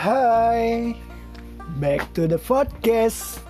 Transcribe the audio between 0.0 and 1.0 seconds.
Hai,